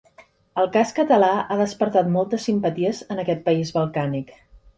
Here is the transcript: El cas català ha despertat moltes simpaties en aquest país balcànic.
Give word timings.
El 0.61 0.69
cas 0.75 0.93
català 0.99 1.29
ha 1.41 1.57
despertat 1.59 2.09
moltes 2.15 2.47
simpaties 2.49 3.03
en 3.17 3.23
aquest 3.27 3.45
país 3.53 3.75
balcànic. 3.79 4.35